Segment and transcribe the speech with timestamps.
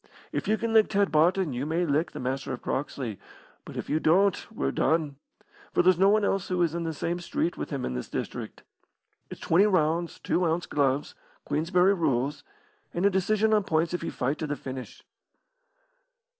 [0.31, 3.19] If you can lick Ted Barton you may lick the Master of Croxley,
[3.65, 5.17] but if you don't we're done,
[5.75, 8.09] for there's no one else who is in the same street with him in this
[8.09, 8.63] district.
[9.29, 11.13] It's twenty rounds, two ounce gloves,
[11.45, 12.43] Queensberry rules,
[12.95, 15.03] and a decision on points if you fight to the finish."